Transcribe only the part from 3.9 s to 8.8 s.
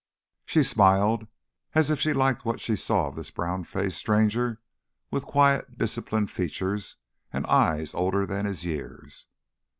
stranger with quiet, disciplined features and eyes older than his